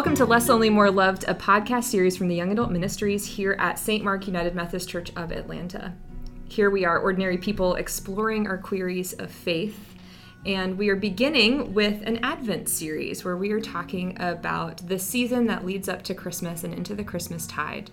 [0.00, 3.54] Welcome to Less Lonely, More Loved, a podcast series from the Young Adult Ministries here
[3.58, 4.02] at St.
[4.02, 5.92] Mark United Methodist Church of Atlanta.
[6.48, 9.94] Here we are, ordinary people exploring our queries of faith.
[10.46, 15.46] And we are beginning with an Advent series where we are talking about the season
[15.48, 17.90] that leads up to Christmas and into the Christmas tide.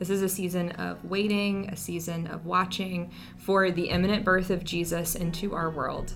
[0.00, 4.64] This is a season of waiting, a season of watching for the imminent birth of
[4.64, 6.14] Jesus into our world.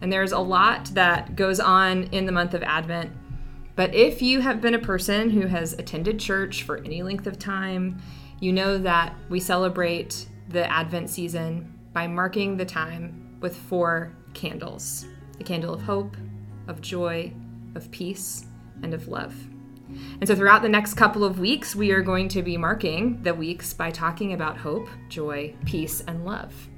[0.00, 3.12] And there's a lot that goes on in the month of Advent
[3.74, 7.38] but if you have been a person who has attended church for any length of
[7.38, 8.02] time,
[8.40, 15.06] you know that we celebrate the Advent season by marking the time with four candles
[15.38, 16.16] the candle of hope,
[16.68, 17.32] of joy,
[17.74, 18.46] of peace,
[18.82, 19.34] and of love.
[20.20, 23.34] And so, throughout the next couple of weeks, we are going to be marking the
[23.34, 26.68] weeks by talking about hope, joy, peace, and love.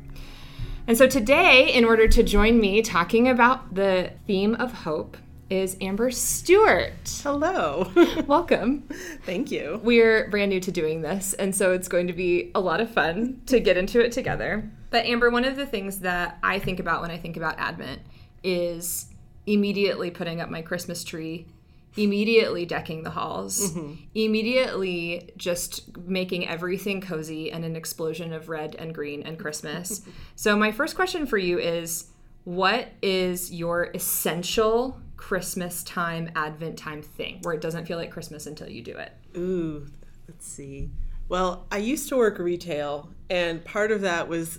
[0.86, 5.16] And so, today, in order to join me talking about the theme of hope,
[5.54, 7.20] is Amber Stewart.
[7.22, 7.88] Hello.
[8.26, 8.88] Welcome.
[9.22, 9.80] Thank you.
[9.84, 12.90] We're brand new to doing this, and so it's going to be a lot of
[12.90, 14.68] fun to get into it together.
[14.90, 18.02] But, Amber, one of the things that I think about when I think about Advent
[18.42, 19.06] is
[19.46, 21.46] immediately putting up my Christmas tree,
[21.96, 23.94] immediately decking the halls, mm-hmm.
[24.16, 30.02] immediately just making everything cozy and an explosion of red and green and Christmas.
[30.34, 32.06] so, my first question for you is
[32.42, 38.46] what is your essential Christmas time, Advent time thing where it doesn't feel like Christmas
[38.46, 39.10] until you do it?
[39.34, 39.86] Ooh,
[40.28, 40.90] let's see.
[41.30, 44.58] Well, I used to work retail, and part of that was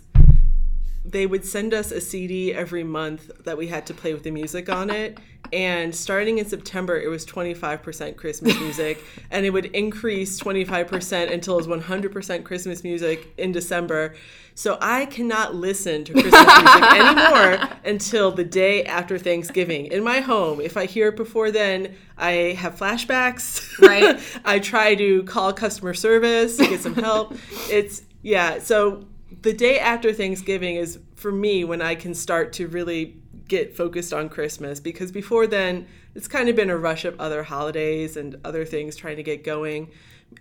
[1.05, 4.31] they would send us a CD every month that we had to play with the
[4.31, 5.19] music on it.
[5.53, 11.59] And starting in September, it was 25% Christmas music, and it would increase 25% until
[11.59, 14.15] it was 100% Christmas music in December.
[14.55, 20.21] So I cannot listen to Christmas music anymore until the day after Thanksgiving in my
[20.21, 20.61] home.
[20.61, 23.79] If I hear it before then, I have flashbacks.
[23.79, 24.19] Right.
[24.45, 27.35] I try to call customer service to get some help.
[27.69, 28.59] It's, yeah.
[28.59, 29.05] So
[29.41, 34.13] the day after Thanksgiving is for me when I can start to really get focused
[34.13, 38.37] on Christmas because before then it's kind of been a rush of other holidays and
[38.43, 39.91] other things trying to get going.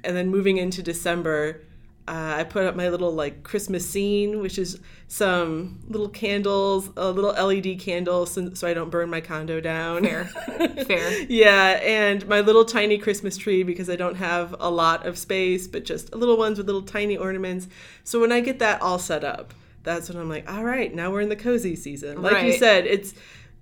[0.02, 1.62] And then moving into December,
[2.06, 4.78] uh, I put up my little like Christmas scene, which is
[5.08, 10.04] some little candles, a little LED candle, so, so I don't burn my condo down.
[10.04, 11.22] Fair, fair.
[11.30, 15.66] yeah, and my little tiny Christmas tree because I don't have a lot of space,
[15.66, 17.68] but just little ones with little tiny ornaments.
[18.04, 19.54] So when I get that all set up,
[19.84, 22.22] that's when I'm like, all right, now we're in the cozy season.
[22.22, 22.46] Like right.
[22.46, 23.14] you said, it's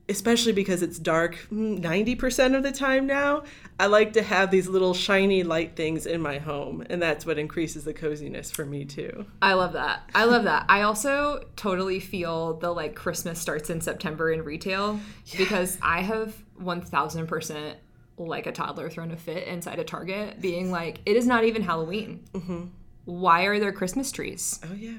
[0.08, 3.44] especially because it's dark 90% mm, of the time now,
[3.78, 6.84] I like to have these little shiny light things in my home.
[6.90, 9.26] And that's what increases the coziness for me too.
[9.40, 10.10] I love that.
[10.14, 10.66] I love that.
[10.68, 15.38] I also totally feel the like Christmas starts in September in retail yeah.
[15.38, 17.74] because I have 1000%
[18.18, 21.62] like a toddler thrown a fit inside a Target being like, it is not even
[21.62, 22.24] Halloween.
[22.32, 22.64] Mm-hmm.
[23.04, 24.60] Why are there Christmas trees?
[24.64, 24.98] Oh, yeah.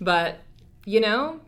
[0.00, 0.40] But,
[0.88, 1.40] you know,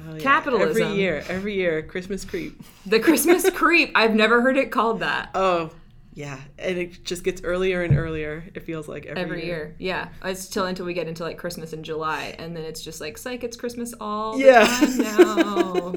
[0.00, 0.20] Oh, yeah.
[0.20, 0.82] Capitalism.
[0.82, 2.60] Every year, every year, Christmas creep.
[2.86, 3.92] The Christmas creep.
[3.94, 5.30] I've never heard it called that.
[5.34, 5.70] Oh,
[6.12, 8.44] yeah, and it just gets earlier and earlier.
[8.54, 9.56] It feels like every, every year.
[9.56, 9.76] year.
[9.78, 13.00] Yeah, it's till until we get into like Christmas in July, and then it's just
[13.00, 13.44] like psych.
[13.44, 14.66] It's Christmas all the yeah.
[14.66, 15.94] time now.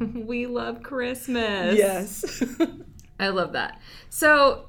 [0.20, 1.76] we love Christmas.
[1.76, 2.42] Yes,
[3.18, 3.80] I love that.
[4.10, 4.68] So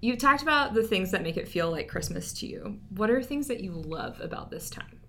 [0.00, 2.80] you talked about the things that make it feel like Christmas to you.
[2.90, 5.00] What are things that you love about this time?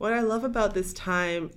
[0.00, 1.50] What I love about this time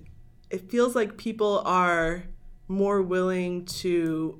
[0.50, 2.24] it feels like people are
[2.68, 4.38] more willing to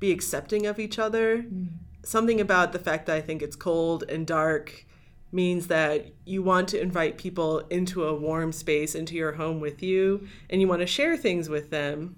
[0.00, 1.44] be accepting of each other.
[1.44, 1.68] Mm.
[2.02, 4.84] Something about the fact that I think it's cold and dark
[5.30, 9.80] means that you want to invite people into a warm space into your home with
[9.80, 12.16] you and you want to share things with them.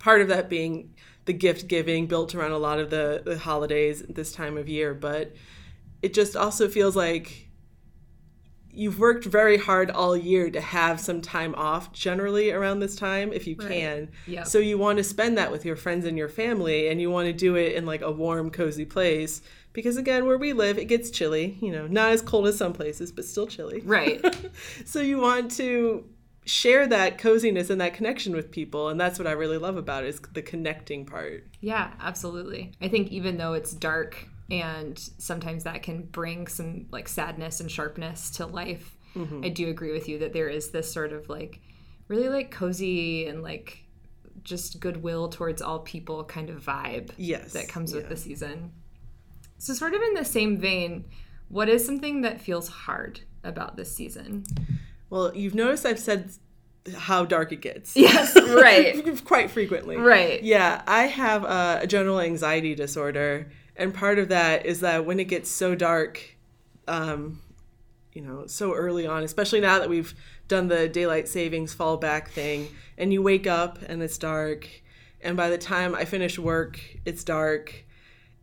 [0.00, 0.94] Part of that being
[1.26, 4.94] the gift giving built around a lot of the, the holidays this time of year,
[4.94, 5.34] but
[6.00, 7.47] it just also feels like
[8.78, 13.32] you've worked very hard all year to have some time off generally around this time
[13.32, 13.68] if you right.
[13.68, 14.08] can.
[14.28, 14.46] Yep.
[14.46, 17.26] So you want to spend that with your friends and your family and you want
[17.26, 19.42] to do it in like a warm, cozy place.
[19.72, 22.72] Because again, where we live, it gets chilly, you know, not as cold as some
[22.72, 23.80] places, but still chilly.
[23.84, 24.24] Right.
[24.84, 26.04] so you want to
[26.44, 30.02] share that coziness and that connection with people and that's what i really love about
[30.02, 35.64] it is the connecting part yeah absolutely i think even though it's dark and sometimes
[35.64, 39.44] that can bring some like sadness and sharpness to life mm-hmm.
[39.44, 41.60] i do agree with you that there is this sort of like
[42.08, 43.84] really like cozy and like
[44.42, 47.98] just goodwill towards all people kind of vibe yes that comes yeah.
[47.98, 48.72] with the season
[49.58, 51.04] so sort of in the same vein
[51.48, 54.44] what is something that feels hard about this season
[55.10, 56.30] well you've noticed i've said
[56.96, 57.96] how dark it gets.
[57.96, 59.24] Yes, right.
[59.24, 59.96] Quite frequently.
[59.96, 60.42] Right.
[60.42, 65.20] Yeah, I have a, a general anxiety disorder, And part of that is that when
[65.20, 66.36] it gets so dark,
[66.88, 67.40] um,
[68.12, 70.14] you know, so early on, especially now that we've
[70.48, 74.68] done the daylight savings fall back thing, and you wake up and it's dark,
[75.20, 77.84] and by the time I finish work, it's dark.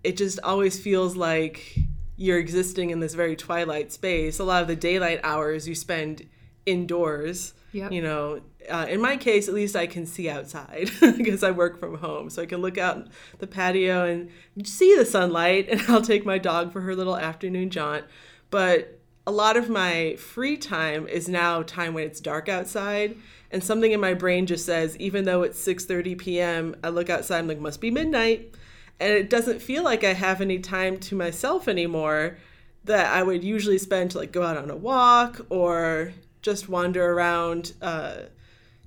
[0.04, 1.78] It just always feels like
[2.16, 4.40] you're existing in this very twilight space.
[4.40, 6.28] A lot of the daylight hours you spend
[6.66, 7.54] indoors.
[7.76, 7.92] Yep.
[7.92, 8.40] You know,
[8.70, 12.30] uh, in my case, at least I can see outside because I work from home.
[12.30, 13.08] So I can look out
[13.40, 14.30] the patio and
[14.66, 18.06] see the sunlight, and I'll take my dog for her little afternoon jaunt.
[18.50, 23.18] But a lot of my free time is now time when it's dark outside
[23.52, 26.76] and something in my brain just says even though it's 6:30 p.m.
[26.84, 28.54] I look outside I'm like must be midnight
[29.00, 32.38] and it doesn't feel like I have any time to myself anymore
[32.84, 36.14] that I would usually spend to like go out on a walk or
[36.46, 38.18] just wander around uh,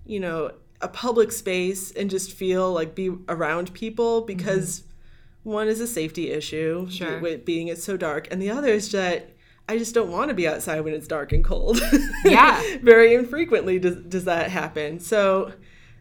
[0.07, 5.51] you know a public space and just feel like be around people because mm-hmm.
[5.51, 7.19] one is a safety issue sure.
[7.19, 9.31] with being it's so dark and the other is that
[9.69, 11.79] I just don't want to be outside when it's dark and cold.
[12.25, 12.63] Yeah.
[12.81, 14.99] Very infrequently does, does that happen.
[14.99, 15.53] So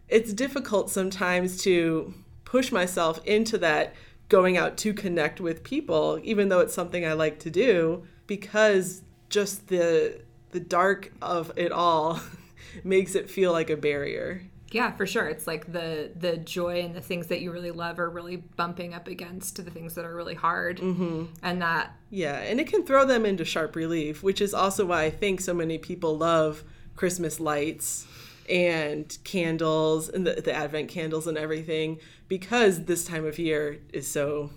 [0.08, 2.14] it's difficult sometimes to
[2.44, 3.94] push myself into that
[4.30, 9.02] going out to connect with people, even though it's something I like to do, because
[9.28, 12.20] just the the dark of it all
[12.84, 14.42] makes it feel like a barrier.
[14.70, 15.26] Yeah, for sure.
[15.26, 18.92] It's like the the joy and the things that you really love are really bumping
[18.92, 21.24] up against the things that are really hard, mm-hmm.
[21.42, 25.04] and that yeah, and it can throw them into sharp relief, which is also why
[25.04, 26.64] I think so many people love
[26.96, 28.06] Christmas lights
[28.48, 31.98] and candles and the, the Advent candles and everything
[32.28, 34.50] because this time of year is so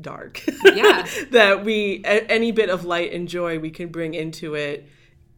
[0.00, 0.42] dark.
[0.64, 4.88] Yeah, that we any bit of light and joy we can bring into it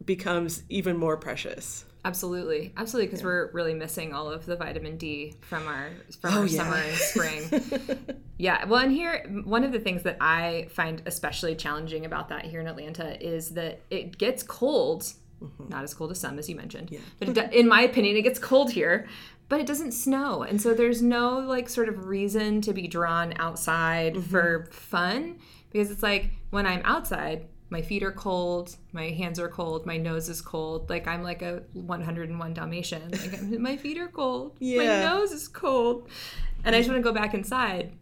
[0.05, 1.85] becomes even more precious.
[2.05, 3.27] Absolutely, absolutely, because yeah.
[3.27, 6.63] we're really missing all of the vitamin D from our from oh, our yeah.
[6.63, 6.97] summer and
[7.51, 8.17] spring.
[8.39, 12.45] yeah, well, and here one of the things that I find especially challenging about that
[12.45, 15.03] here in Atlanta is that it gets cold,
[15.43, 15.69] mm-hmm.
[15.69, 17.01] not as cold as some, as you mentioned, yeah.
[17.19, 19.09] but it, in my opinion, it gets cold here.
[19.49, 23.33] But it doesn't snow, and so there's no like sort of reason to be drawn
[23.39, 24.23] outside mm-hmm.
[24.23, 25.39] for fun
[25.71, 29.97] because it's like when I'm outside, my feet are cold, my hands are cold, my
[29.97, 30.89] nose is cold.
[30.89, 33.11] Like I'm like a 101 Dalmatian.
[33.11, 34.79] Like my feet are cold, yeah.
[34.79, 36.09] my nose is cold,
[36.65, 37.93] and I just want to go back inside.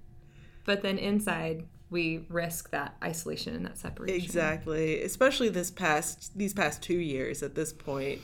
[0.65, 4.17] But then inside, we risk that isolation and that separation.
[4.17, 7.43] Exactly, especially this past these past two years.
[7.43, 8.21] At this point,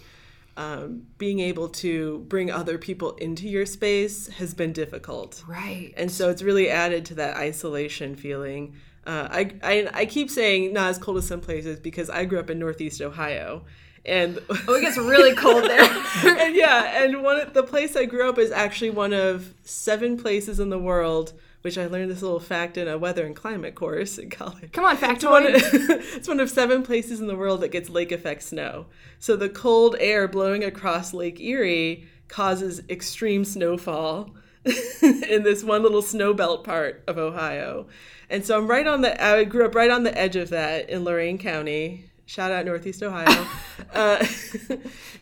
[0.61, 5.43] um, being able to bring other people into your space has been difficult.
[5.49, 5.95] Right.
[5.97, 8.75] And so it's really added to that isolation feeling.
[9.07, 12.39] Uh, I, I, I keep saying not as cold as some places because I grew
[12.39, 13.65] up in Northeast Ohio,
[14.05, 15.81] and oh, it gets really cold there.
[16.27, 20.19] and yeah, and one of, the place I grew up is actually one of seven
[20.19, 21.33] places in the world.
[21.62, 24.73] Which I learned this little fact in a weather and climate course in college.
[24.73, 25.15] Come on, factoid.
[25.15, 25.55] It's one, of,
[26.17, 28.87] it's one of seven places in the world that gets lake effect snow.
[29.19, 34.31] So the cold air blowing across Lake Erie causes extreme snowfall
[35.03, 37.87] in this one little snow belt part of Ohio.
[38.31, 40.89] And so I'm right on the, I grew up right on the edge of that
[40.89, 42.11] in Lorain County.
[42.27, 43.46] Shout out Northeast Ohio.
[43.93, 44.25] uh,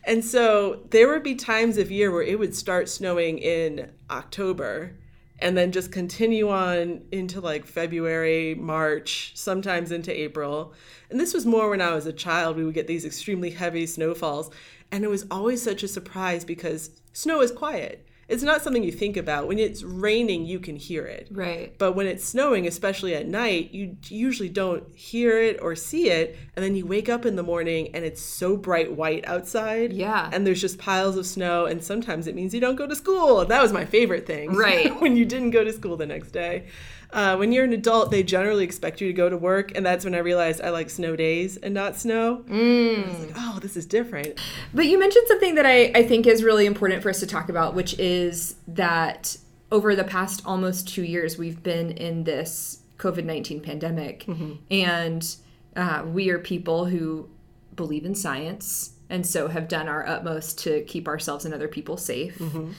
[0.03, 4.93] and so there would be times of year where it would start snowing in October
[5.41, 10.73] and then just continue on into like February, March, sometimes into April.
[11.09, 12.57] And this was more when I was a child.
[12.57, 14.51] We would get these extremely heavy snowfalls.
[14.91, 18.91] And it was always such a surprise because snow is quiet it's not something you
[18.91, 19.47] think about.
[19.47, 21.27] When it's raining, you can hear it.
[21.31, 21.75] Right.
[21.79, 26.37] But when it's snowing, especially at night, you usually don't hear it or see it.
[26.55, 29.93] And then you wake up in the morning and it's so bright white outside.
[29.93, 30.29] Yeah.
[30.31, 31.65] And there's just piles of snow.
[31.65, 33.43] And sometimes it means you don't go to school.
[33.45, 34.53] That was my favorite thing.
[34.53, 34.99] Right.
[35.01, 36.67] when you didn't go to school the next day.
[37.11, 40.05] Uh, when you're an adult, they generally expect you to go to work, and that's
[40.05, 42.43] when I realized I like snow days and not snow.
[42.47, 43.03] Mm.
[43.03, 44.39] I was like, oh, this is different.
[44.73, 47.49] But you mentioned something that I, I think is really important for us to talk
[47.49, 49.37] about, which is that
[49.71, 54.53] over the past almost two years, we've been in this COVID 19 pandemic, mm-hmm.
[54.69, 55.35] and
[55.75, 57.27] uh, we are people who
[57.75, 61.97] believe in science and so have done our utmost to keep ourselves and other people
[61.97, 62.37] safe.
[62.37, 62.71] Mm-hmm.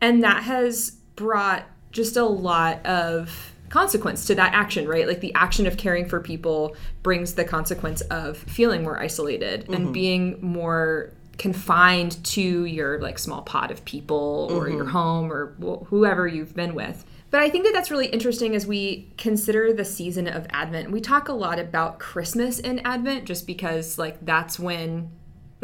[0.00, 1.64] And that has brought
[1.96, 5.08] just a lot of consequence to that action, right?
[5.08, 9.74] Like the action of caring for people brings the consequence of feeling more isolated mm-hmm.
[9.74, 14.76] and being more confined to your like small pot of people or mm-hmm.
[14.76, 17.04] your home or wh- whoever you've been with.
[17.30, 20.90] But I think that that's really interesting as we consider the season of Advent.
[20.90, 25.10] We talk a lot about Christmas in Advent just because like that's when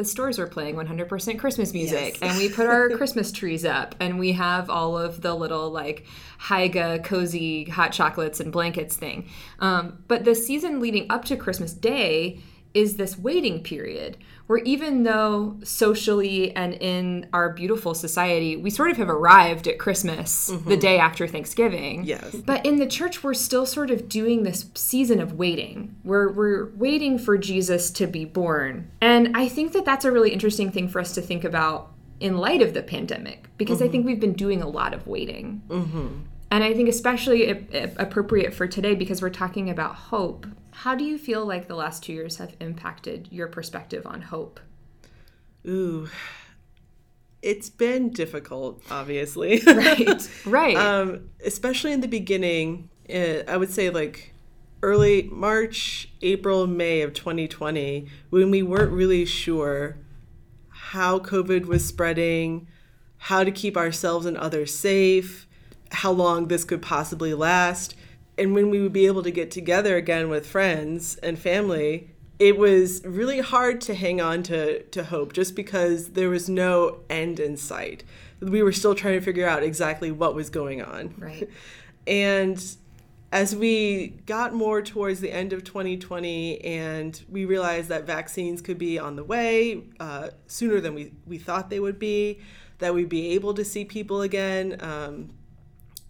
[0.02, 2.30] the stores are playing 100% Christmas music, Yes.
[2.30, 6.04] and we put our Christmas trees up, and we have all of the little like
[6.40, 9.28] hygge cozy hot chocolates and blankets thing.
[9.60, 12.40] Um, but the season leading up to Christmas Day
[12.74, 18.90] is this waiting period where even though socially and in our beautiful society we sort
[18.90, 20.78] of have arrived at Christmas the mm-hmm.
[20.78, 22.04] day after Thanksgiving.
[22.04, 22.34] Yes.
[22.34, 25.96] But in the church we're still sort of doing this season of waiting.
[26.04, 28.90] We're we're waiting for Jesus to be born.
[29.00, 32.38] And I think that that's a really interesting thing for us to think about in
[32.38, 33.92] light of the pandemic because I mm-hmm.
[33.92, 35.62] think we've been doing a lot of waiting.
[35.68, 36.08] Mm-hmm.
[36.52, 37.50] And I think especially
[37.96, 40.46] appropriate for today because we're talking about hope.
[40.82, 44.58] How do you feel like the last two years have impacted your perspective on hope?
[45.64, 46.08] Ooh.
[47.40, 49.62] It's been difficult, obviously.
[49.64, 50.76] Right, right.
[50.76, 54.34] um, especially in the beginning, uh, I would say like
[54.82, 59.98] early March, April, May of 2020, when we weren't really sure
[60.68, 62.66] how COVID was spreading,
[63.18, 65.46] how to keep ourselves and others safe,
[65.92, 67.94] how long this could possibly last,
[68.38, 72.08] and when we would be able to get together again with friends and family.
[72.38, 77.00] It was really hard to hang on to, to hope just because there was no
[77.08, 78.02] end in sight.
[78.40, 81.14] We were still trying to figure out exactly what was going on.
[81.18, 81.48] right.
[82.04, 82.60] And
[83.32, 88.76] as we got more towards the end of 2020 and we realized that vaccines could
[88.76, 92.40] be on the way uh, sooner than we, we thought they would be,
[92.78, 95.30] that we'd be able to see people again, um,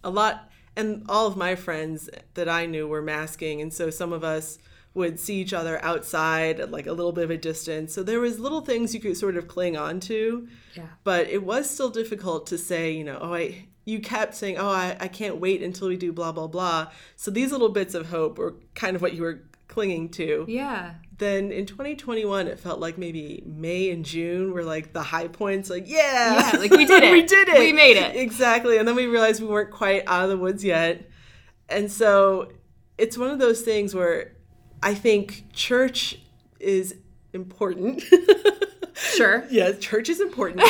[0.02, 3.60] a lot, and all of my friends that I knew were masking.
[3.60, 4.58] And so some of us
[4.94, 7.94] would see each other outside at like a little bit of a distance.
[7.94, 10.84] So there was little things you could sort of cling on to Yeah.
[11.04, 14.68] but it was still difficult to say you know oh i you kept saying oh
[14.68, 18.10] I, I can't wait until we do blah blah blah so these little bits of
[18.10, 20.94] hope were kind of what you were clinging to Yeah.
[21.22, 25.70] Then in 2021 it felt like maybe may and june were like the high points
[25.70, 27.12] like yeah Yeah, like we did it.
[27.12, 28.16] we did it We made it.
[28.16, 31.08] exactly and then we realized we weren't quite out of the woods yet
[31.68, 32.52] and so
[32.98, 34.32] it's one of those things where
[34.82, 36.18] i think church
[36.60, 36.96] is
[37.32, 38.02] important
[38.94, 39.44] Sure.
[39.50, 40.62] Yes, church is important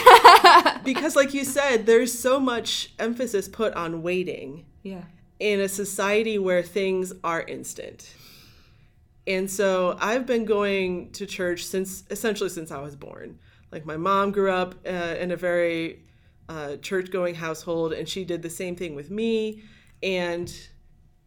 [0.85, 5.02] because, like you said, there's so much emphasis put on waiting Yeah.
[5.38, 8.14] in a society where things are instant.
[9.26, 13.38] And so I've been going to church since essentially since I was born.
[13.71, 16.05] Like my mom grew up uh, in a very
[16.49, 19.62] uh, church going household, and she did the same thing with me.
[20.02, 20.52] And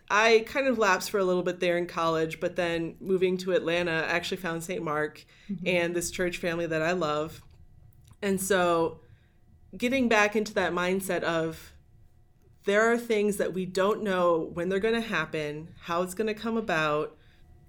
[0.09, 3.53] I kind of lapsed for a little bit there in college, but then moving to
[3.53, 4.83] Atlanta, I actually found St.
[4.83, 5.25] Mark
[5.65, 7.41] and this church family that I love.
[8.21, 8.99] And so
[9.75, 11.73] getting back into that mindset of
[12.65, 16.27] there are things that we don't know when they're going to happen, how it's going
[16.27, 17.14] to come about,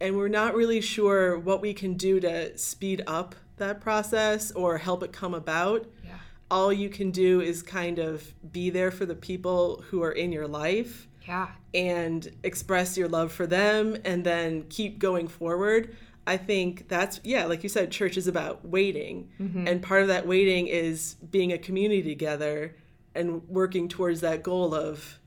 [0.00, 4.78] and we're not really sure what we can do to speed up that process or
[4.78, 5.86] help it come about.
[6.04, 6.16] Yeah.
[6.50, 10.32] All you can do is kind of be there for the people who are in
[10.32, 11.48] your life Yeah.
[11.74, 15.96] and express your love for them and then keep going forward.
[16.26, 19.30] I think that's, yeah, like you said, church is about waiting.
[19.40, 19.66] Mm-hmm.
[19.66, 22.76] And part of that waiting is being a community together
[23.14, 25.18] and working towards that goal of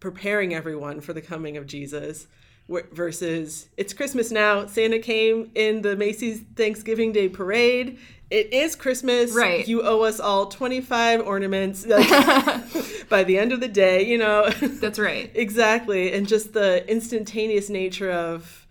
[0.00, 2.26] preparing everyone for the coming of Jesus
[2.68, 4.66] versus it's Christmas now.
[4.66, 7.98] Santa came in the Macy's Thanksgiving Day parade.
[8.28, 9.32] It is Christmas.
[9.32, 9.66] Right.
[9.68, 12.08] You owe us all 25 ornaments like,
[13.08, 14.50] by the end of the day, you know.
[14.50, 15.30] That's right.
[15.34, 16.12] exactly.
[16.12, 18.66] And just the instantaneous nature of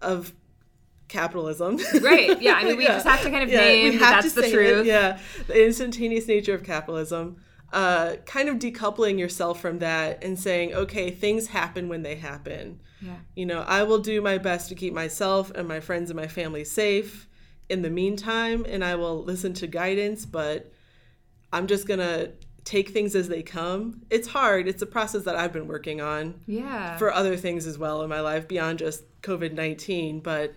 [0.00, 0.32] of
[1.08, 1.78] capitalism.
[2.00, 2.40] Right.
[2.40, 2.54] Yeah.
[2.54, 4.52] I mean, we just have to kind of name that that's the say it.
[4.52, 4.86] truth.
[4.86, 5.18] Yeah.
[5.46, 7.42] The instantaneous nature of capitalism.
[7.72, 12.80] Uh, kind of decoupling yourself from that and saying, okay, things happen when they happen.
[13.02, 13.16] Yeah.
[13.36, 16.28] You know, I will do my best to keep myself and my friends and my
[16.28, 17.28] family safe
[17.68, 20.72] in the meantime, and I will listen to guidance, but
[21.52, 22.32] I'm just going to
[22.64, 24.00] take things as they come.
[24.08, 24.66] It's hard.
[24.66, 26.96] It's a process that I've been working on Yeah.
[26.96, 30.54] for other things as well in my life beyond just COVID 19, but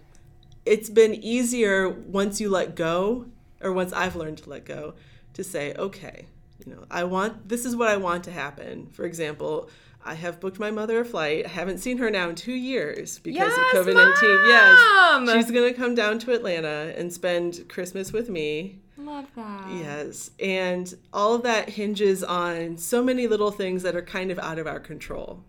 [0.65, 3.25] it's been easier once you let go,
[3.61, 4.93] or once I've learned to let go,
[5.33, 6.27] to say, okay,
[6.65, 8.87] you know, I want, this is what I want to happen.
[8.91, 9.69] For example,
[10.03, 11.45] I have booked my mother a flight.
[11.45, 14.37] I haven't seen her now in two years because Yes, of COVID 19.
[14.47, 15.25] Mom!
[15.27, 15.35] Yes.
[15.45, 18.79] She's going to come down to Atlanta and spend Christmas with me.
[18.97, 19.67] Love that.
[19.71, 20.31] Yes.
[20.39, 24.57] And all of that hinges on so many little things that are kind of out
[24.59, 25.43] of our control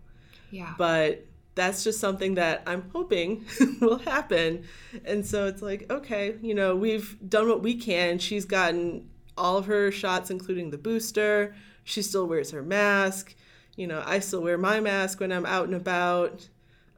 [0.51, 0.73] Yeah.
[0.77, 3.45] but that's just something that I'm hoping
[3.79, 4.63] will happen.
[5.05, 8.17] And so it's like, okay, you know, we've done what we can.
[8.17, 11.55] She's gotten all of her shots, including the booster.
[11.83, 13.35] She still wears her mask.
[13.75, 16.47] You know, I still wear my mask when I'm out and about.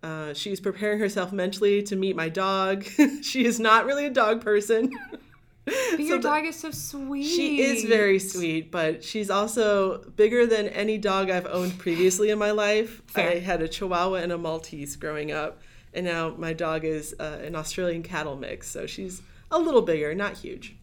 [0.03, 2.85] Uh, she's preparing herself mentally to meet my dog.
[3.21, 4.91] she is not really a dog person.
[5.65, 7.23] But your so dog is so sweet.
[7.23, 12.37] She is very sweet, but she's also bigger than any dog I've owned previously in
[12.37, 13.01] my life.
[13.07, 13.31] Fair.
[13.31, 15.61] I had a Chihuahua and a Maltese growing up,
[15.91, 20.13] and now my dog is uh, an Australian cattle mix, so she's a little bigger,
[20.13, 20.75] not huge.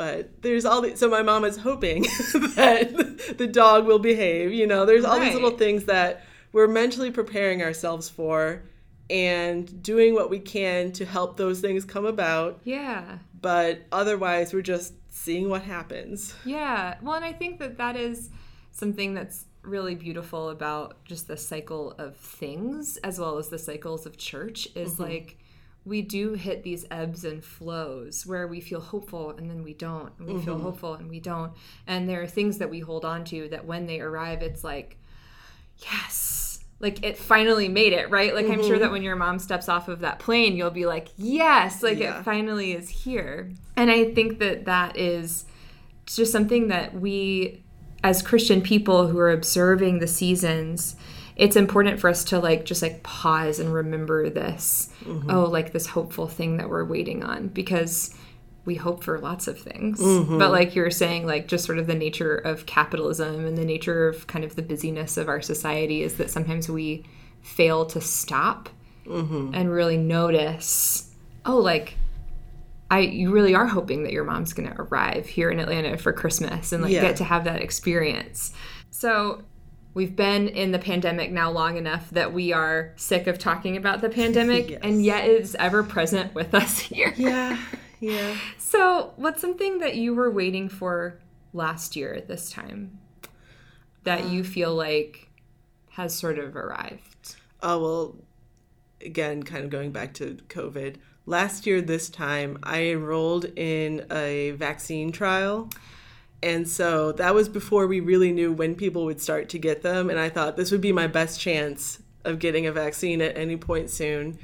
[0.00, 2.04] But there's all these, so my mom is hoping
[2.56, 4.50] that the dog will behave.
[4.50, 5.26] You know, there's all right.
[5.26, 8.62] these little things that we're mentally preparing ourselves for
[9.10, 12.60] and doing what we can to help those things come about.
[12.64, 13.18] Yeah.
[13.42, 16.34] But otherwise, we're just seeing what happens.
[16.46, 16.94] Yeah.
[17.02, 18.30] Well, and I think that that is
[18.70, 24.06] something that's really beautiful about just the cycle of things as well as the cycles
[24.06, 25.02] of church is mm-hmm.
[25.02, 25.38] like
[25.84, 30.12] we do hit these ebbs and flows where we feel hopeful and then we don't
[30.18, 30.44] and we mm-hmm.
[30.44, 31.52] feel hopeful and we don't
[31.86, 34.98] and there are things that we hold on to that when they arrive it's like
[35.78, 38.34] yes like it finally made it, right?
[38.34, 38.54] Like mm-hmm.
[38.54, 38.80] I'm sure mm-hmm.
[38.80, 42.20] that when your mom steps off of that plane, you'll be like, "Yes, like yeah.
[42.20, 45.44] it finally is here." And I think that that is
[46.06, 47.62] just something that we
[48.02, 50.96] as Christian people who are observing the seasons,
[51.36, 54.90] it's important for us to like just like pause and remember this.
[55.04, 55.30] Mm-hmm.
[55.30, 58.14] Oh, like this hopeful thing that we're waiting on because
[58.64, 60.00] we hope for lots of things.
[60.00, 60.38] Mm-hmm.
[60.38, 64.08] But like you're saying, like just sort of the nature of capitalism and the nature
[64.08, 67.04] of kind of the busyness of our society is that sometimes we
[67.42, 68.68] fail to stop
[69.06, 69.52] mm-hmm.
[69.54, 71.10] and really notice,
[71.46, 71.96] oh, like
[72.90, 76.72] I you really are hoping that your mom's gonna arrive here in Atlanta for Christmas
[76.72, 77.02] and like yeah.
[77.02, 78.52] get to have that experience.
[78.90, 79.42] So
[79.94, 84.00] we've been in the pandemic now long enough that we are sick of talking about
[84.00, 84.80] the pandemic yes.
[84.82, 87.12] and yet it's ever present with us here.
[87.16, 87.58] Yeah.
[88.00, 88.36] Yeah.
[88.56, 91.20] So, what's something that you were waiting for
[91.52, 92.98] last year at this time
[94.04, 95.28] that you um, feel like
[95.90, 97.36] has sort of arrived?
[97.62, 98.16] Oh, well,
[99.04, 100.96] again, kind of going back to COVID.
[101.26, 105.68] Last year, this time, I enrolled in a vaccine trial.
[106.42, 110.08] And so that was before we really knew when people would start to get them.
[110.08, 113.56] And I thought this would be my best chance of getting a vaccine at any
[113.56, 114.38] point soon.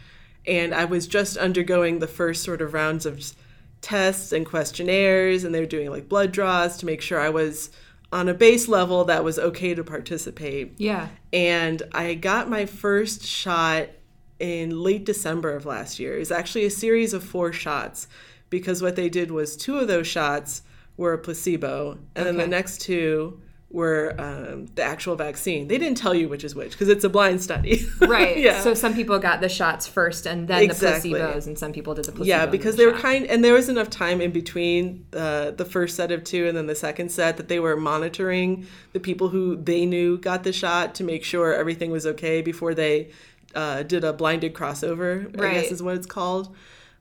[0.47, 3.35] And I was just undergoing the first sort of rounds of
[3.81, 7.71] tests and questionnaires and they were doing like blood draws to make sure I was
[8.13, 10.75] on a base level that was okay to participate.
[10.79, 11.09] Yeah.
[11.33, 13.89] And I got my first shot
[14.39, 16.17] in late December of last year.
[16.17, 18.07] It was actually a series of four shots
[18.51, 20.63] because what they did was two of those shots
[20.97, 22.25] were a placebo and okay.
[22.25, 25.67] then the next two were um, the actual vaccine.
[25.67, 27.85] They didn't tell you which is which because it's a blind study.
[28.01, 28.39] right.
[28.39, 28.61] Yeah.
[28.61, 31.13] So some people got the shots first and then exactly.
[31.13, 32.29] the placebos, and some people did the placebo.
[32.29, 35.65] Yeah, because the they were kind, and there was enough time in between uh, the
[35.65, 39.29] first set of two and then the second set that they were monitoring the people
[39.29, 43.11] who they knew got the shot to make sure everything was okay before they
[43.55, 45.25] uh, did a blinded crossover.
[45.37, 45.51] Right.
[45.51, 46.55] I guess is what it's called.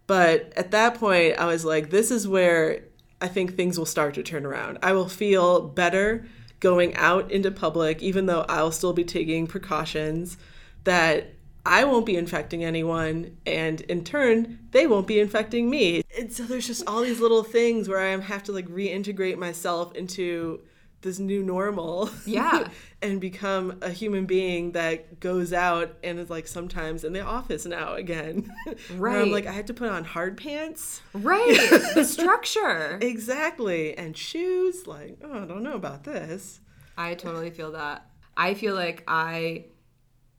[0.08, 2.84] But at that point, I was like, this is where
[3.25, 4.77] I think things will start to turn around.
[4.83, 6.27] I will feel better
[6.59, 10.38] going out into public, even though I'll still be taking precautions,
[10.83, 11.33] that
[11.65, 16.03] I won't be infecting anyone, and in turn, they won't be infecting me.
[16.15, 19.95] And so there's just all these little things where I have to like reintegrate myself
[19.95, 20.61] into
[21.01, 22.11] this new normal.
[22.27, 22.67] Yeah.
[23.05, 27.65] and become a human being that goes out and is like sometimes in the office
[27.65, 28.51] now again.
[28.95, 29.21] Right.
[29.21, 31.01] I'm like, I had to put on hard pants.
[31.13, 31.55] Right.
[31.93, 32.97] the structure.
[33.01, 33.97] Exactly.
[33.97, 34.87] And shoes.
[34.87, 36.59] Like, oh, I don't know about this.
[36.97, 38.09] I totally feel that.
[38.35, 39.65] I feel like I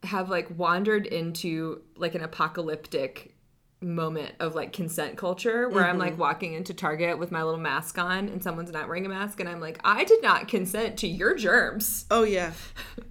[0.03, 3.36] have like wandered into like an apocalyptic
[3.81, 5.91] moment of like consent culture where mm-hmm.
[5.91, 6.21] I'm like mm-hmm.
[6.21, 9.49] walking into Target with my little mask on and someone's not wearing a mask and
[9.49, 12.07] I'm like, I did not consent to your germs.
[12.11, 12.53] Oh yeah.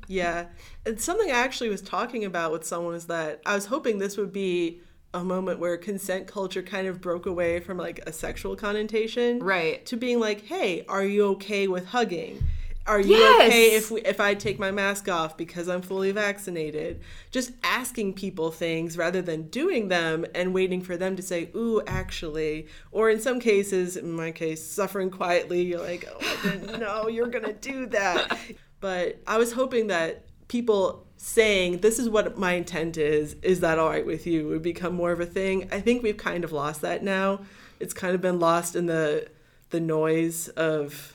[0.08, 0.46] Yeah.
[0.86, 4.18] and something I actually was talking about with someone is that I was hoping this
[4.18, 4.82] would be
[5.16, 9.40] a moment where consent culture kind of broke away from like a sexual connotation.
[9.40, 9.84] Right.
[9.88, 12.44] To being like, hey, are you okay with hugging?
[12.88, 13.48] Are you yes.
[13.48, 17.02] okay if we, if I take my mask off because I'm fully vaccinated?
[17.32, 21.82] Just asking people things rather than doing them and waiting for them to say, "Ooh,
[21.88, 25.64] actually," or in some cases, in my case, suffering quietly.
[25.64, 28.38] You're like, "Oh, I didn't know you're gonna do that."
[28.80, 33.80] But I was hoping that people saying this is what my intent is is that
[33.80, 36.52] all right with you would become more of a thing i think we've kind of
[36.52, 37.40] lost that now
[37.80, 39.28] it's kind of been lost in the
[39.70, 41.15] the noise of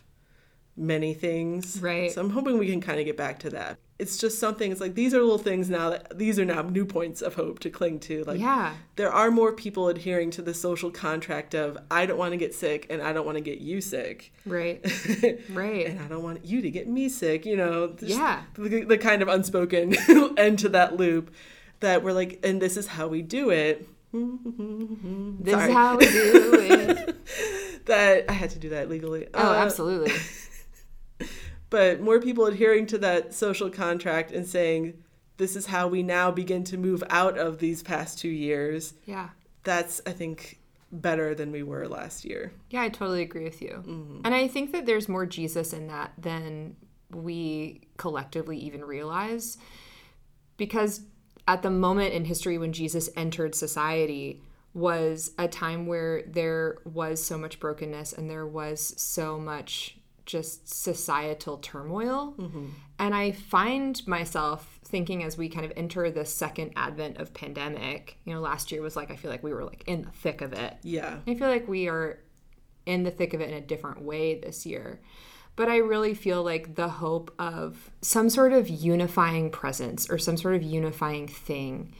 [0.80, 1.80] many things.
[1.80, 2.10] Right.
[2.10, 3.78] So I'm hoping we can kind of get back to that.
[3.98, 6.86] It's just something, it's like these are little things now that these are now new
[6.86, 8.24] points of hope to cling to.
[8.24, 8.74] Like, yeah.
[8.96, 12.54] there are more people adhering to the social contract of I don't want to get
[12.54, 14.32] sick and I don't want to get you sick.
[14.46, 14.80] Right.
[15.50, 15.86] right.
[15.86, 17.94] And I don't want you to get me sick, you know.
[18.00, 18.44] Yeah.
[18.54, 19.94] The, the kind of unspoken
[20.38, 21.34] end to that loop
[21.80, 25.68] that we're like, and this is how we do it This Sorry.
[25.68, 27.86] is how we do it.
[27.86, 29.28] that I had to do that legally.
[29.34, 30.12] Oh, Uh, absolutely.
[31.70, 35.02] But more people adhering to that social contract and saying,
[35.36, 38.92] this is how we now begin to move out of these past two years.
[39.06, 39.30] Yeah.
[39.62, 40.58] That's, I think,
[40.92, 42.52] better than we were last year.
[42.70, 43.82] Yeah, I totally agree with you.
[43.86, 44.20] Mm-hmm.
[44.24, 46.76] And I think that there's more Jesus in that than
[47.10, 49.56] we collectively even realize.
[50.56, 51.02] Because
[51.48, 54.42] at the moment in history when Jesus entered society
[54.74, 59.96] was a time where there was so much brokenness and there was so much
[60.30, 62.34] just societal turmoil.
[62.38, 62.66] Mm-hmm.
[62.98, 68.18] And I find myself thinking as we kind of enter the second advent of pandemic,
[68.24, 70.40] you know, last year was like, I feel like we were like in the thick
[70.40, 70.76] of it.
[70.82, 71.18] Yeah.
[71.26, 72.20] I feel like we are
[72.86, 75.00] in the thick of it in a different way this year.
[75.56, 80.36] But I really feel like the hope of some sort of unifying presence or some
[80.36, 81.94] sort of unifying thing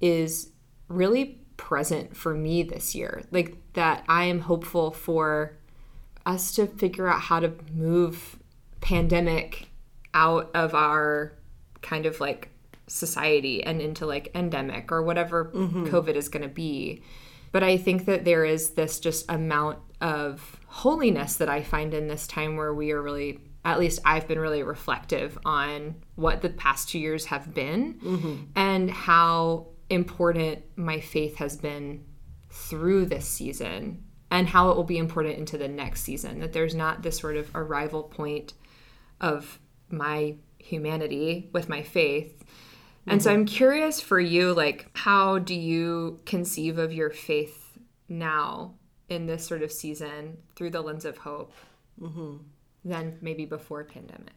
[0.00, 0.50] is
[0.88, 3.22] really present for me this year.
[3.30, 5.58] Like that I am hopeful for
[6.26, 8.38] us to figure out how to move
[8.80, 9.68] pandemic
[10.12, 11.32] out of our
[11.82, 12.48] kind of like
[12.86, 15.86] society and into like endemic or whatever mm-hmm.
[15.86, 17.02] COVID is going to be.
[17.52, 22.08] But I think that there is this just amount of holiness that I find in
[22.08, 26.50] this time where we are really, at least I've been really reflective on what the
[26.50, 28.36] past two years have been mm-hmm.
[28.56, 32.04] and how important my faith has been
[32.50, 34.02] through this season
[34.34, 36.40] and how it will be important into the next season.
[36.40, 38.52] That there's not this sort of arrival point
[39.20, 42.44] of my humanity with my faith.
[43.06, 43.40] And so mm-hmm.
[43.40, 48.74] I'm curious for you, like, how do you conceive of your faith now
[49.08, 51.52] in this sort of season through the lens of hope
[52.00, 52.38] mm-hmm.
[52.84, 54.32] than maybe before pandemic?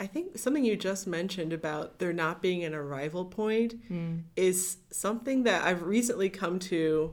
[0.00, 4.22] I think something you just mentioned about there not being an arrival point mm.
[4.36, 7.12] is something that I've recently come to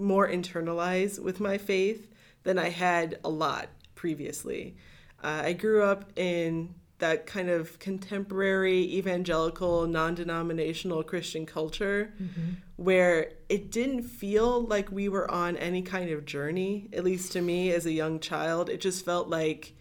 [0.00, 2.08] more internalize with my faith
[2.42, 4.76] than I had a lot previously.
[5.22, 12.12] Uh, I grew up in that kind of contemporary evangelical, non denominational Christian culture
[12.76, 17.40] where it didn't feel like we were on any kind of journey, at least to
[17.42, 18.70] me as a young child.
[18.70, 19.74] It just felt like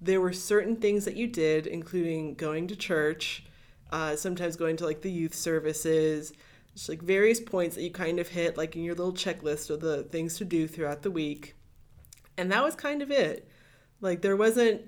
[0.00, 3.44] there were certain things that you did, including going to church,
[3.90, 6.32] uh, sometimes going to like the youth services,
[6.74, 9.80] just like various points that you kind of hit, like in your little checklist of
[9.80, 11.54] the things to do throughout the week.
[12.36, 13.48] And that was kind of it.
[14.00, 14.82] Like there wasn't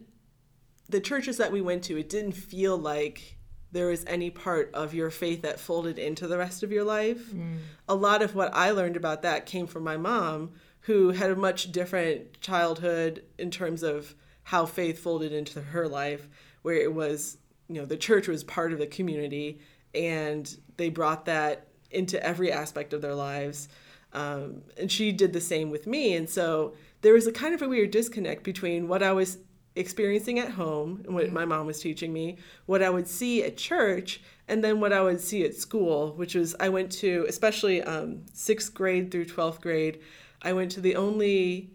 [0.89, 3.39] the churches that we went to, it didn't feel like
[3.73, 7.33] there was any part of your faith that folded into the rest of your life.
[7.33, 7.59] Mm.
[7.89, 11.37] A lot of what I learned about that came from my mom, who had a
[11.37, 16.29] much different childhood in terms of how faith folded into her life,
[16.63, 19.61] where it was, you know, the church was part of the community
[19.95, 23.69] and they brought that into every aspect of their lives.
[24.13, 26.15] Um, and she did the same with me.
[26.15, 29.39] And so there was a kind of a weird disconnect between what I was
[29.75, 33.57] experiencing at home and what my mom was teaching me, what I would see at
[33.57, 37.83] church, and then what I would see at school, which was I went to, especially
[37.83, 40.01] um, sixth grade through 12th grade,
[40.43, 41.71] I went to the only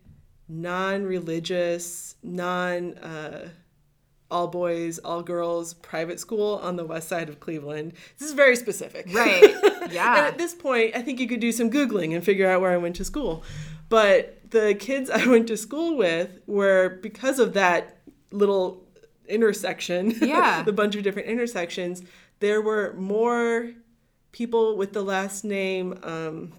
[0.47, 3.49] non religious, non uh,
[4.31, 7.93] all boys, all girls private school on the west side of Cleveland.
[8.17, 9.07] This is very specific.
[9.13, 9.55] Right.
[9.91, 10.15] Yeah.
[10.17, 12.71] And at this point, I think you could do some Googling and figure out where
[12.71, 13.43] I went to school.
[13.89, 17.97] But the kids I went to school with were, because of that
[18.31, 18.87] little
[19.27, 20.63] intersection, Yeah.
[20.63, 22.03] the bunch of different intersections,
[22.39, 23.71] there were more
[24.31, 25.99] people with the last name.
[26.03, 26.53] Um,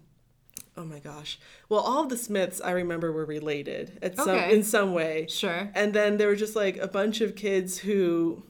[0.76, 1.38] oh my gosh.
[1.68, 4.54] Well, all of the Smiths I remember were related at some Okay.
[4.54, 5.26] in some way.
[5.28, 5.70] Sure.
[5.74, 8.44] And then there were just like a bunch of kids who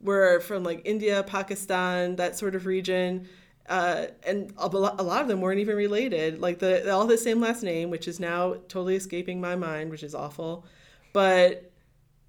[0.00, 3.28] were from like India, Pakistan, that sort of region.
[3.68, 6.40] Uh, and a lot of them weren't even related.
[6.40, 10.04] Like the all the same last name, which is now totally escaping my mind, which
[10.04, 10.64] is awful.
[11.12, 11.72] But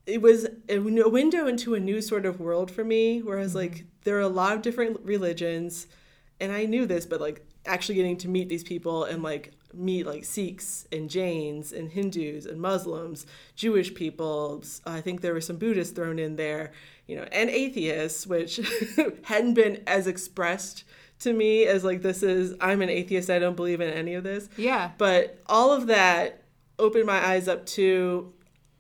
[0.08, 3.41] it was a a window into a new sort of world for me, where I
[3.43, 5.86] was like, there are a lot of different religions,
[6.39, 10.06] and I knew this, but like actually getting to meet these people and like meet
[10.06, 13.25] like Sikhs and Jains and Hindus and Muslims,
[13.56, 14.63] Jewish people.
[14.86, 16.71] I think there were some Buddhists thrown in there,
[17.06, 18.60] you know, and atheists, which
[19.23, 20.84] hadn't been as expressed
[21.19, 24.23] to me as like this is I'm an atheist, I don't believe in any of
[24.23, 24.49] this.
[24.58, 24.91] Yeah.
[24.97, 26.43] But all of that
[26.80, 28.34] opened my eyes up to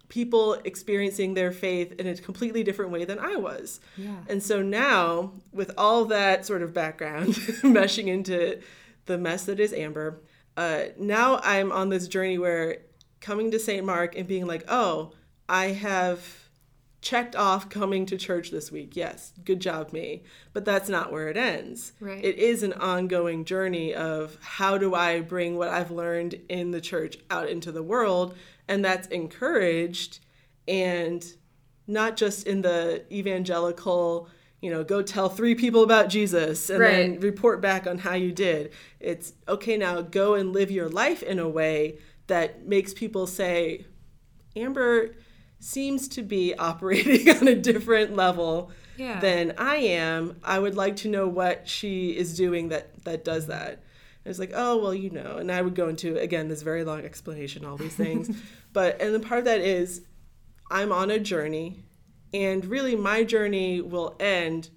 [0.09, 3.79] people experiencing their faith in a completely different way than I was.
[3.97, 4.17] Yeah.
[4.27, 7.27] And so now, with all that sort of background
[7.63, 8.61] meshing into
[9.05, 10.21] the mess that is Amber,
[10.55, 12.77] uh, now I'm on this journey where
[13.19, 13.85] coming to St.
[13.85, 15.11] Mark and being like, oh,
[15.49, 16.47] I have
[17.01, 18.95] checked off coming to church this week.
[18.95, 20.23] Yes, good job, me.
[20.53, 21.93] But that's not where it ends.
[21.99, 22.23] Right.
[22.23, 26.81] It is an ongoing journey of how do I bring what I've learned in the
[26.81, 28.35] church out into the world,
[28.67, 30.19] and that's encouraged
[30.67, 31.25] and
[31.87, 34.27] not just in the evangelical
[34.59, 36.89] you know, go tell three people about Jesus and Right.
[36.89, 38.71] then report back on how you did.
[38.99, 43.85] It's okay now, go and live your life in a way that makes people say,
[44.55, 45.11] Amber
[45.59, 49.19] seems to be operating on a different level Yeah.
[49.19, 50.37] than I am.
[50.43, 53.83] I would like to know what she is doing that that does that.
[54.27, 56.83] And it's like, oh well, you know, and I would go into again this very
[56.83, 58.29] long explanation, all these things.
[58.73, 60.01] but and the part of that is
[60.69, 61.85] I'm on a journey
[62.33, 64.69] and really my journey will end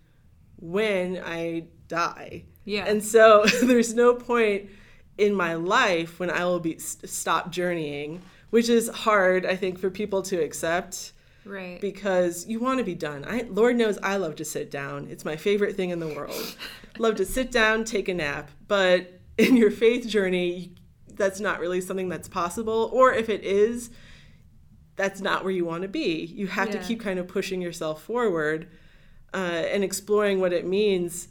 [0.57, 2.45] when I die.
[2.65, 2.85] Yeah.
[2.87, 4.71] And so there's no point
[5.19, 9.91] in my life when I will be stop journeying, which is hard I think for
[9.91, 11.11] people to accept
[11.45, 11.81] right.
[11.81, 13.25] because you want to be done.
[13.27, 15.09] I Lord knows I love to sit down.
[15.11, 16.55] It's my favorite thing in the world.
[16.99, 18.53] love to sit down, take a nap.
[18.69, 20.75] But in your faith journey,
[21.09, 23.91] that's not really something that's possible or if it is,
[24.97, 26.27] that's not where you want to be.
[26.27, 28.69] You have to keep kind of pushing yourself forward
[29.33, 31.29] uh, and exploring what it means.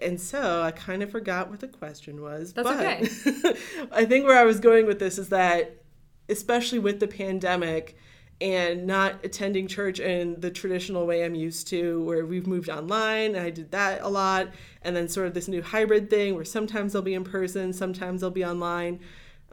[0.00, 2.52] And so I kind of forgot what the question was.
[2.52, 3.56] That's but okay.
[3.92, 5.84] I think where I was going with this is that,
[6.28, 7.96] especially with the pandemic
[8.40, 13.34] and not attending church in the traditional way I'm used to, where we've moved online,
[13.36, 14.48] and I did that a lot,
[14.82, 18.22] and then sort of this new hybrid thing where sometimes I'll be in person, sometimes
[18.22, 19.00] I'll be online.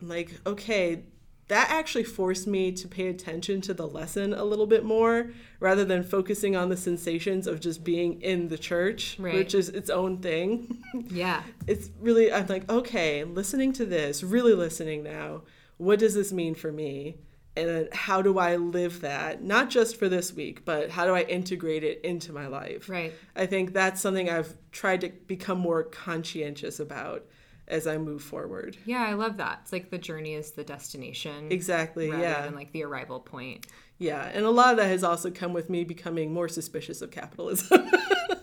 [0.02, 1.04] I'm like, okay,
[1.48, 5.84] that actually forced me to pay attention to the lesson a little bit more rather
[5.86, 9.34] than focusing on the sensations of just being in the church, Right.
[9.36, 10.82] which is its own thing.
[11.10, 11.44] Yeah.
[11.67, 15.41] it's really, I'm like, okay, listening to this, really listening now,
[15.78, 17.17] what does this mean for me?
[17.56, 19.44] And how do I live that?
[19.44, 22.88] Not just for this week, but how do I integrate it into my life?
[22.88, 23.14] Right.
[23.36, 27.26] I think that's something I've tried to become more conscientious about
[27.68, 28.78] as I move forward.
[28.86, 29.60] Yeah, I love that.
[29.64, 31.52] It's like the journey is the destination.
[31.52, 32.42] Exactly, rather yeah.
[32.46, 33.66] than like the arrival point.
[33.98, 37.12] Yeah, and a lot of that has also come with me becoming more suspicious of
[37.12, 37.90] capitalism.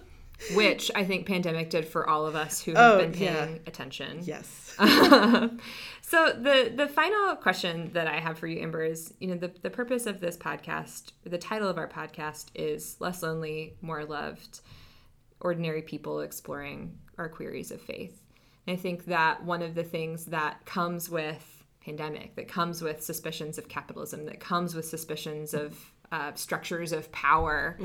[0.54, 3.58] Which I think pandemic did for all of us who have Oh, been paying yeah.
[3.66, 4.20] attention.
[4.22, 4.74] yes.
[6.02, 9.52] So the the final question that I have for you, Amber, is you know the
[9.60, 14.60] the purpose of this podcast, the title of our podcast is less lonely, more loved,
[15.40, 18.22] ordinary people exploring our queries of faith.
[18.66, 23.02] And I think that one of the things that comes with pandemic, that comes with
[23.04, 25.76] suspicions of capitalism, that comes with suspicions of
[26.10, 27.78] uh, structures of power,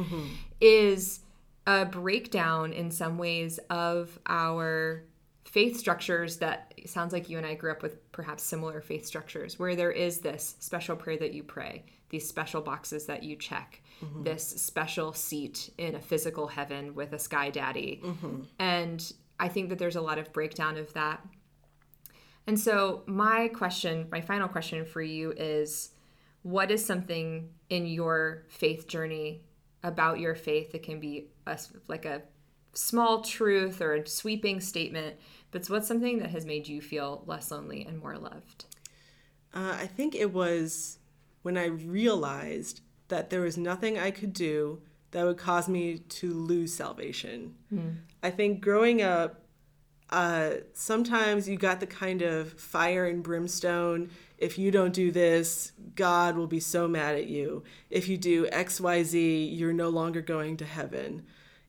[0.61, 1.19] is
[1.65, 5.03] a breakdown in some ways of our
[5.45, 9.59] faith structures that sounds like you and I grew up with perhaps similar faith structures
[9.59, 13.81] where there is this special prayer that you pray, these special boxes that you check,
[14.03, 14.23] mm-hmm.
[14.23, 18.01] this special seat in a physical heaven with a sky daddy.
[18.03, 18.41] Mm-hmm.
[18.59, 21.23] And I think that there's a lot of breakdown of that.
[22.47, 25.91] And so, my question, my final question for you is
[26.41, 29.43] what is something in your faith journey
[29.83, 32.21] about your faith that can be a, like a
[32.73, 35.15] small truth or a sweeping statement,
[35.51, 38.65] but what's something that has made you feel less lonely and more loved?
[39.53, 40.97] Uh, I think it was
[41.43, 46.33] when I realized that there was nothing I could do that would cause me to
[46.33, 47.53] lose salvation.
[48.23, 49.41] I think growing up,
[50.09, 54.09] uh, sometimes you got the kind of fire and brimstone.
[54.43, 57.63] If you don't do this, God will be so mad at you.
[57.89, 61.23] If you do XYZ, you're no longer going to heaven.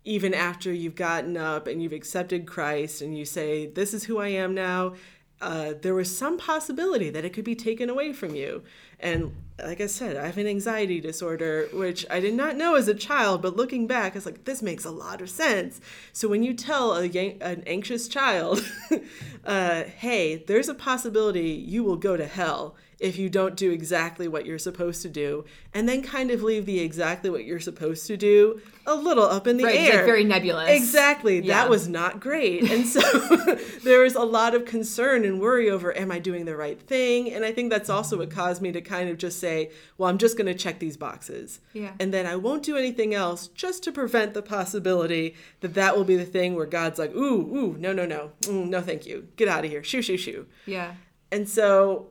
[0.04, 4.18] Even after you've gotten up and you've accepted Christ and you say, This is who
[4.18, 4.94] I am now,
[5.40, 8.64] uh, there was some possibility that it could be taken away from you.
[8.98, 12.88] And like I said, I have an anxiety disorder, which I did not know as
[12.88, 15.80] a child, but looking back, it's like, this makes a lot of sense.
[16.12, 17.04] So when you tell a,
[17.40, 18.64] an anxious child,
[19.44, 24.28] uh, hey, there's a possibility you will go to hell if you don't do exactly
[24.28, 28.06] what you're supposed to do, and then kind of leave the exactly what you're supposed
[28.06, 29.96] to do a little up in the Right, air.
[29.96, 30.68] like very nebulous.
[30.70, 31.40] Exactly.
[31.40, 31.54] Yeah.
[31.62, 32.70] That was not great.
[32.70, 33.00] And so
[33.82, 37.32] there was a lot of concern and worry over am I doing the right thing?
[37.32, 40.18] And I think that's also what caused me to kind of just say, well, I'm
[40.18, 41.60] just going to check these boxes.
[41.72, 41.92] Yeah.
[41.98, 46.04] And then I won't do anything else just to prevent the possibility that that will
[46.04, 48.32] be the thing where God's like, ooh, ooh, no, no, no.
[48.42, 49.28] Mm, no, thank you.
[49.36, 49.82] Get out of here.
[49.82, 50.46] Shoo, shoo, shoo.
[50.66, 50.94] Yeah.
[51.32, 52.08] And so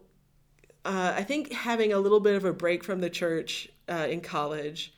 [0.86, 4.22] uh, I think having a little bit of a break from the church uh, in
[4.22, 4.94] college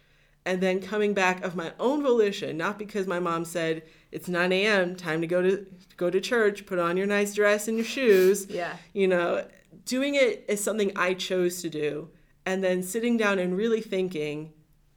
[0.45, 4.51] and then coming back of my own volition, not because my mom said, it's 9
[4.51, 5.65] a.m., time to go to
[5.97, 8.47] go to church, put on your nice dress and your shoes.
[8.55, 8.77] Yeah.
[8.93, 9.45] You know,
[9.85, 12.09] doing it is something I chose to do.
[12.45, 14.53] And then sitting down and really thinking,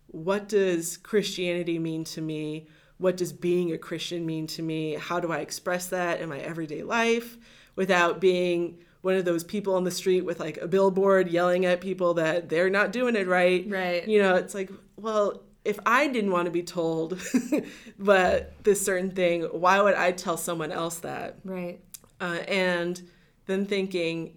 [0.09, 2.69] what does Christianity mean to me?
[2.99, 4.95] What does being a Christian mean to me?
[4.95, 7.39] How do I express that in my everyday life
[7.75, 11.81] without being one of those people on the street with like a billboard yelling at
[11.81, 13.65] people that they're not doing it right.
[13.67, 14.07] Right.
[14.07, 17.19] You know, it's like, well, if I didn't want to be told
[17.99, 21.39] but this certain thing, why would I tell someone else that?
[21.43, 21.81] Right.
[22.21, 23.01] Uh, and
[23.47, 24.37] then thinking,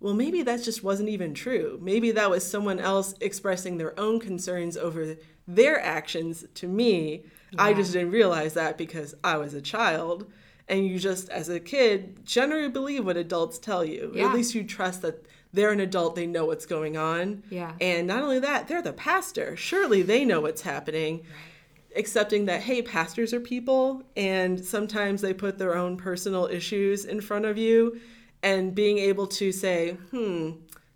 [0.00, 1.78] well, maybe that just wasn't even true.
[1.80, 5.14] Maybe that was someone else expressing their own concerns over
[5.46, 7.22] their actions to me.
[7.52, 7.62] Yeah.
[7.62, 10.26] I just didn't realize that because I was a child.
[10.68, 14.12] And you just, as a kid, generally believe what adults tell you.
[14.14, 14.28] Yeah.
[14.28, 17.42] At least you trust that they're an adult, they know what's going on.
[17.50, 17.72] Yeah.
[17.80, 19.56] And not only that, they're the pastor.
[19.56, 21.18] Surely they know what's happening.
[21.18, 21.26] Right
[21.94, 27.20] accepting that hey pastors are people and sometimes they put their own personal issues in
[27.20, 28.00] front of you
[28.42, 30.50] and being able to say, hmm,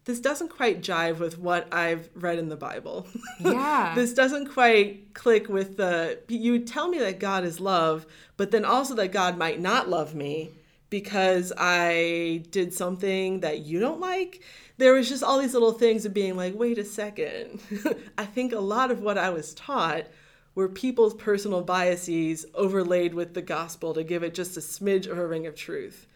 [0.07, 3.07] this doesn't quite jive with what I've read in the Bible.
[3.40, 3.92] Yeah.
[3.95, 8.64] this doesn't quite click with the you tell me that God is love, but then
[8.64, 10.53] also that God might not love me
[10.88, 14.42] because I did something that you don't like.
[14.79, 17.61] There was just all these little things of being like, wait a second.
[18.19, 20.07] I think a lot of what I was taught
[20.55, 25.19] were people's personal biases overlaid with the gospel to give it just a smidge of
[25.19, 26.07] a ring of truth.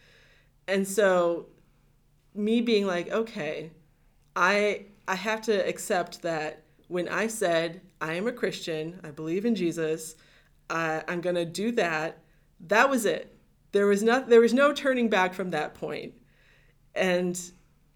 [0.68, 1.46] And so
[2.34, 3.72] me being like, okay,
[4.40, 9.44] I I have to accept that when I said I am a Christian, I believe
[9.44, 10.16] in Jesus,
[10.70, 12.22] I, I'm gonna do that.
[12.68, 13.36] That was it.
[13.72, 16.14] There was not there was no turning back from that point.
[16.94, 17.38] And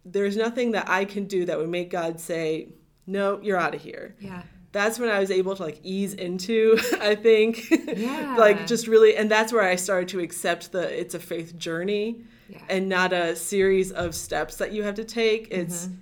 [0.05, 2.69] there's nothing that I can do that would make God say,
[3.07, 4.15] No, you're out of here.
[4.21, 4.43] Yeah.
[4.71, 7.71] That's when I was able to like ease into, I think.
[7.71, 8.37] Yeah.
[8.39, 12.21] like just really and that's where I started to accept the it's a faith journey
[12.51, 12.59] yeah.
[12.69, 15.49] and not a series of steps that you have to take.
[15.51, 15.95] It's mm-hmm.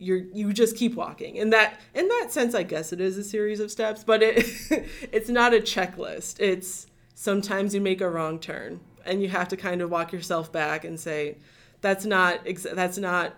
[0.00, 1.38] You're you just keep walking.
[1.38, 4.38] And that in that sense I guess it is a series of steps, but it
[5.12, 6.40] it's not a checklist.
[6.40, 10.50] It's sometimes you make a wrong turn and you have to kind of walk yourself
[10.50, 11.36] back and say
[11.80, 12.40] that's not
[12.74, 13.34] that's not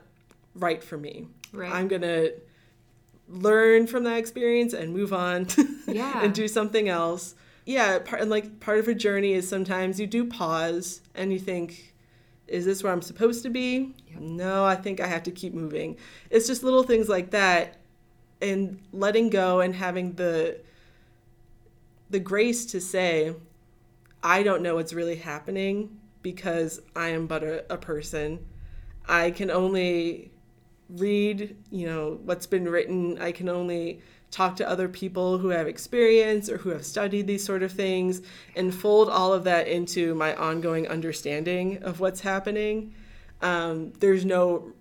[0.55, 1.27] right for me.
[1.53, 1.73] Right.
[1.73, 2.33] I'm going to
[3.29, 5.49] learn from that experience and move on
[5.87, 6.23] yeah.
[6.23, 7.35] and do something else.
[7.65, 11.39] Yeah, part, and like part of a journey is sometimes you do pause and you
[11.39, 11.92] think
[12.49, 13.95] is this where I'm supposed to be?
[14.09, 14.21] Yep.
[14.21, 15.97] No, I think I have to keep moving.
[16.31, 17.79] It's just little things like that
[18.41, 20.61] and letting go and having the
[22.11, 23.35] the grace to say
[24.23, 28.47] I don't know what's really happening because I am but a, a person.
[29.09, 30.31] I can only
[30.89, 33.19] read, you know, what's been written.
[33.21, 34.01] I can only
[34.33, 38.23] talk to other people who have experience or who have studied these sort of things
[38.57, 42.95] and fold all of that into my ongoing understanding of what's happening.
[43.43, 44.73] Um, there's no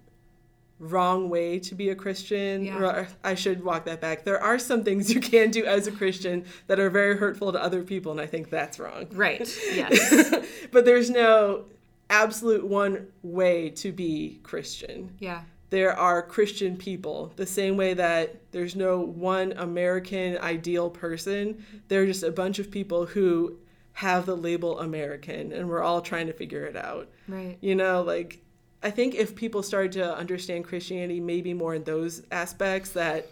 [0.79, 2.63] wrong way to be a Christian.
[2.63, 3.07] Yeah.
[3.25, 4.23] I should walk that back.
[4.23, 7.61] There are some things you can do as a Christian that are very hurtful to
[7.61, 9.07] other people, and I think that's wrong.
[9.11, 9.41] Right,
[9.73, 10.33] yes.
[10.71, 11.65] but there's no
[12.09, 15.11] absolute one way to be Christian.
[15.19, 21.65] Yeah there are Christian people, the same way that there's no one American ideal person.
[21.87, 23.57] There are just a bunch of people who
[23.93, 27.09] have the label American, and we're all trying to figure it out.
[27.27, 27.57] Right.
[27.61, 28.39] You know, like,
[28.83, 33.27] I think if people started to understand Christianity maybe more in those aspects, that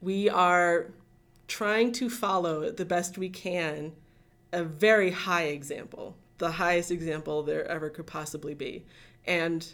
[0.00, 0.92] we are
[1.48, 3.92] trying to follow the best we can
[4.52, 8.84] a very high example, the highest example there ever could possibly be.
[9.26, 9.66] And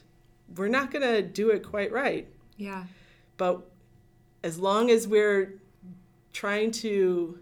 [0.54, 2.28] we're not going to do it quite right.
[2.56, 2.84] Yeah.
[3.36, 3.62] But
[4.42, 5.54] as long as we're
[6.32, 7.38] trying to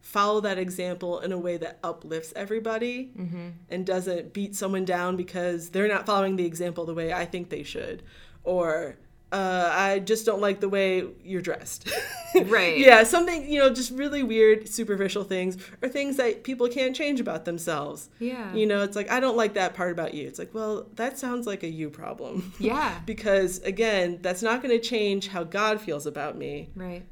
[0.00, 3.48] follow that example in a way that uplifts everybody mm-hmm.
[3.68, 7.50] and doesn't beat someone down because they're not following the example the way I think
[7.50, 8.02] they should,
[8.42, 8.96] or
[9.30, 11.90] uh, I just don't like the way you're dressed.
[12.46, 12.78] right.
[12.78, 17.20] Yeah, something, you know, just really weird, superficial things or things that people can't change
[17.20, 18.08] about themselves.
[18.20, 18.54] Yeah.
[18.54, 20.26] You know, it's like, I don't like that part about you.
[20.26, 22.52] It's like, well, that sounds like a you problem.
[22.60, 22.98] Yeah.
[23.06, 26.70] because again, that's not going to change how God feels about me.
[26.74, 27.04] Right.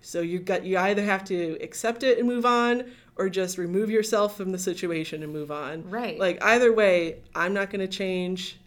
[0.00, 3.90] So you got you either have to accept it and move on or just remove
[3.90, 5.88] yourself from the situation and move on.
[5.88, 6.18] Right.
[6.18, 8.58] Like either way, I'm not going to change.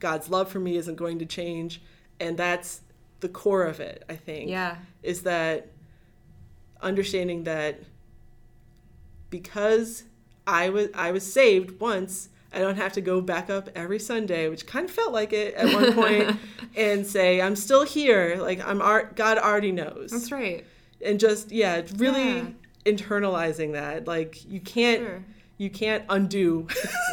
[0.00, 1.80] God's love for me isn't going to change
[2.20, 2.82] and that's
[3.20, 4.76] the core of it i think yeah.
[5.02, 5.68] is that
[6.82, 7.80] understanding that
[9.30, 10.04] because
[10.46, 14.48] i was i was saved once i don't have to go back up every sunday
[14.48, 16.36] which kind of felt like it at one point
[16.76, 18.36] and say i'm still here.
[18.38, 20.10] Like i'm art god already knows.
[20.10, 20.64] That's right.
[21.04, 22.48] And just yeah really yeah.
[22.84, 24.06] internalizing that.
[24.06, 25.24] Like you can't sure.
[25.58, 26.66] You can't undo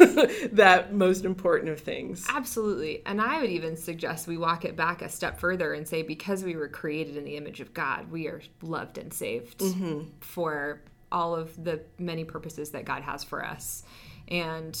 [0.52, 2.26] that most important of things.
[2.28, 3.02] Absolutely.
[3.06, 6.44] And I would even suggest we walk it back a step further and say because
[6.44, 10.02] we were created in the image of God, we are loved and saved mm-hmm.
[10.20, 13.84] for all of the many purposes that God has for us.
[14.28, 14.78] And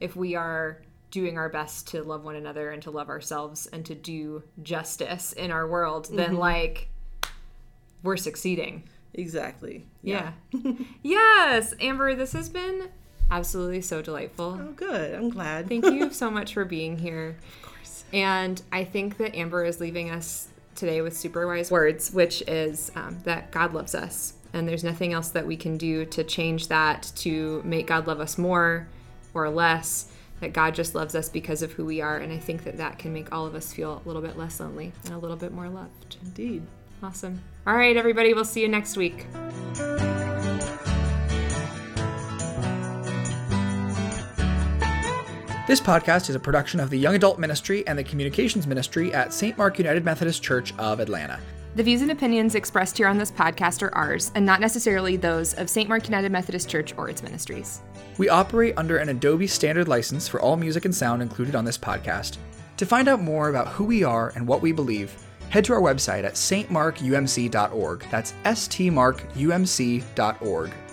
[0.00, 3.86] if we are doing our best to love one another and to love ourselves and
[3.86, 6.16] to do justice in our world, mm-hmm.
[6.16, 6.88] then like
[8.02, 8.82] we're succeeding.
[9.14, 9.86] Exactly.
[10.02, 10.32] Yeah.
[10.50, 10.72] yeah.
[11.02, 12.90] yes, Amber, this has been
[13.30, 14.58] absolutely so delightful.
[14.60, 15.14] Oh, good.
[15.14, 15.68] I'm glad.
[15.68, 17.36] Thank you so much for being here.
[17.62, 18.04] Of course.
[18.12, 22.90] And I think that Amber is leaving us today with super wise words, which is
[22.94, 24.34] um, that God loves us.
[24.52, 28.20] And there's nothing else that we can do to change that, to make God love
[28.20, 28.88] us more
[29.34, 30.10] or less.
[30.40, 32.18] That God just loves us because of who we are.
[32.18, 34.60] And I think that that can make all of us feel a little bit less
[34.60, 36.16] lonely and a little bit more loved.
[36.22, 36.62] Indeed.
[37.02, 37.40] Awesome.
[37.66, 39.26] All right, everybody, we'll see you next week.
[45.66, 49.32] This podcast is a production of the Young Adult Ministry and the Communications Ministry at
[49.32, 49.58] St.
[49.58, 51.40] Mark United Methodist Church of Atlanta.
[51.74, 55.54] The views and opinions expressed here on this podcast are ours, and not necessarily those
[55.54, 55.88] of St.
[55.88, 57.80] Mark United Methodist Church or its ministries.
[58.16, 61.76] We operate under an Adobe standard license for all music and sound included on this
[61.76, 62.36] podcast.
[62.76, 65.80] To find out more about who we are and what we believe, head to our
[65.80, 68.06] website at stmarkumc.org.
[68.10, 69.30] That's stmarkumc.org.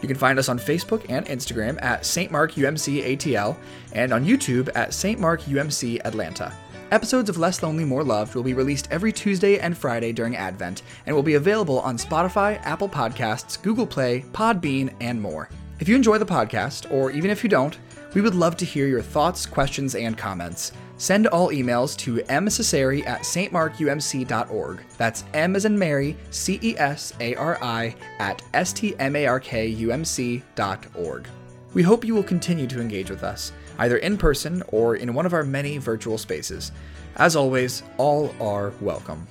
[0.02, 2.32] You can find us on Facebook and Instagram at St.
[2.32, 3.56] Mark UMC ATL
[3.94, 5.20] and on YouTube at St.
[5.20, 6.54] Mark UMC Atlanta.
[6.92, 10.84] Episodes of Less Lonely, More Loved will be released every Tuesday and Friday during Advent
[11.06, 15.50] and will be available on Spotify, Apple Podcasts, Google Play, Podbean, and more.
[15.80, 17.80] If you enjoy the podcast, or even if you don't,
[18.14, 20.72] we would love to hear your thoughts, questions, and comments.
[21.04, 24.80] Send all emails to mcesari at stmarkumc.org.
[24.98, 29.14] That's M as in Mary, C E S A R I, at S T M
[29.18, 31.28] A R K U M C.org.
[31.74, 35.26] We hope you will continue to engage with us, either in person or in one
[35.26, 36.72] of our many virtual spaces.
[37.18, 39.28] As always, all are welcome.